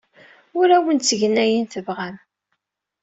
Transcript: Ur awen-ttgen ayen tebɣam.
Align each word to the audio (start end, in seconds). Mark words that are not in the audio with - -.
Ur 0.59 0.67
awen-ttgen 0.77 1.35
ayen 1.43 1.65
tebɣam. 1.67 2.15